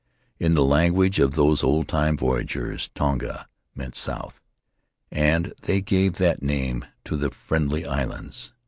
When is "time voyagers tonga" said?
1.87-3.47